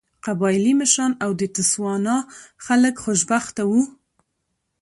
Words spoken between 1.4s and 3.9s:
تسوانا خلک خوشبخته وو.